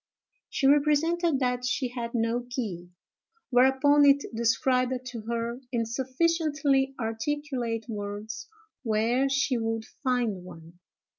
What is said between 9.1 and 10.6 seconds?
she would find